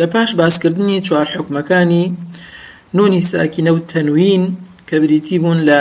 [0.00, 2.04] لە پاش باسکردنی چوار حکمەکانی
[2.94, 4.44] نونی ساکینە و تەنوین
[4.88, 5.80] کە بریتی بوون لە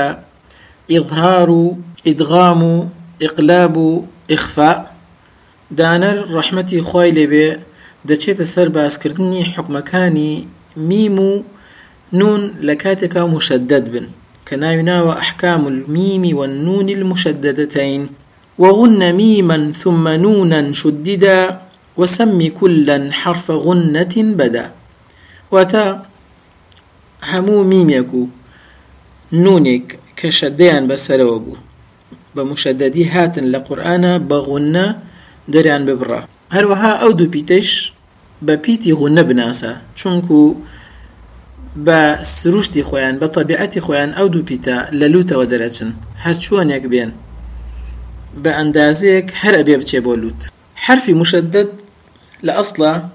[0.91, 2.75] ئیظهار و ئیدغام و
[3.21, 4.73] ئقلاب و ئخفا
[5.77, 7.49] دانەر ڕەحمەتی خۆی لێبێ
[8.07, 8.67] دەچێتە سەر
[10.89, 11.43] میم و
[12.19, 12.75] نون لە
[13.33, 14.05] مشدد بن
[14.47, 14.55] کە
[15.19, 18.01] ئەحکام المیم والنون المشددتين
[18.59, 21.41] وغن ميما ثم نونا شددا
[21.97, 24.71] وسمي كلا حرف غنة بدا.
[25.51, 26.05] وأتا
[27.23, 28.27] همو ميميكو
[29.33, 31.55] نونك كشديان بسروا بو.
[32.35, 34.99] بمشددي هاتن لقرآن بغنة
[35.47, 36.27] دريان ببرا.
[36.51, 37.93] هروها أو دو بيتش
[38.41, 39.81] ببيتي غنة بناسا.
[39.95, 40.55] چونكو
[41.75, 45.89] بە سروشتی خۆیان بە طبیعەتی خۆیان ئەو دوو پیتە لە لوتەوە دەرەچن
[46.23, 47.11] هەر چوونێک بێن
[48.43, 49.27] بە ئەندازەیەک
[51.21, 51.69] مشدد
[52.43, 53.07] لأصلا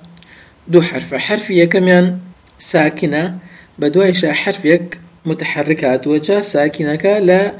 [0.68, 1.14] دو حرف.
[1.14, 2.18] حرف يكمن
[2.58, 3.38] ساكنة
[3.78, 7.52] بدويشا حرف يك متحركات وجا ساكنك لا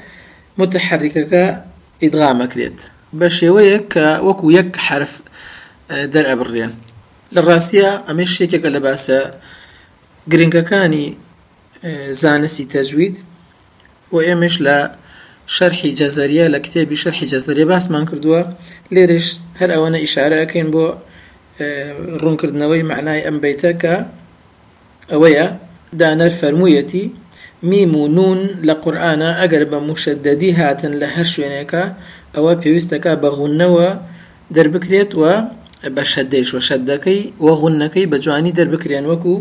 [0.59, 1.65] متحركك
[2.03, 2.81] إدغام كريت
[3.13, 5.21] بشيويك وكو يك حرف
[5.91, 6.75] آه، در أبرين
[7.33, 9.35] للراسية أمش يكك لباسة
[10.31, 11.15] كاني
[11.85, 13.19] آه، زانسي تجويد.
[14.13, 14.95] وإمش لا
[15.47, 18.47] شرحي جزرية لكتابي شرحي جزرية بأس ما كردووە
[18.93, 20.95] ليرش هەر ئەوەنە ئیشارە ئەەکەین بۆ
[22.23, 23.95] ڕوونکردنەوەی معنای ئەم بیتە کە
[25.13, 25.47] ئەوەیە
[26.01, 27.05] دانەر فەرموویەتی
[27.71, 31.85] میم و نون لە قورآانە ئەگەر بە موشەدەدی هاتن لە هەر شوێنێکە
[32.35, 33.89] ئەوە پێویستەکە بەغونەوە
[35.21, 35.35] وە
[35.97, 39.37] بە شەدەیش و شەدەکەی وەغونەکەی بە جوانی دەربکرێن وەکو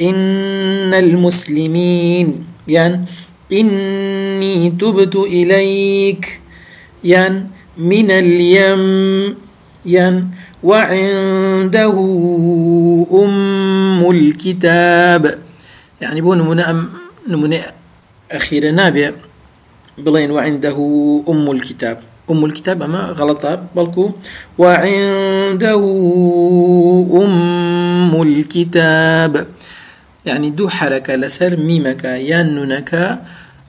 [0.00, 3.00] إن المسلمين يعني
[3.52, 6.40] إني تبت إليك
[7.04, 7.46] يعني
[7.78, 9.47] من اليم
[9.88, 10.24] يعني
[10.62, 11.92] وعنده
[13.12, 15.38] أم الكتاب.
[16.00, 16.88] يعني بو نمونة أم
[17.28, 17.62] نمونة
[18.32, 19.12] أخيرا نابع.
[19.98, 20.76] بلين وعنده
[21.28, 22.00] أم الكتاب.
[22.30, 24.10] أم الكتاب أما غلطة بلكو.
[24.58, 25.74] وعنده
[27.24, 29.46] أم الكتاب.
[30.26, 33.20] يعني دو حركة لسر ميمك ياننك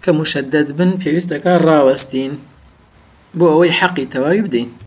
[0.02, 2.40] كمشدد بن بيوستك راوستين.
[3.34, 4.70] بو أوي حقي تواوي بدين